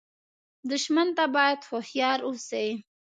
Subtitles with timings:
[0.69, 2.67] دښمن ته باید هوښیار اوسې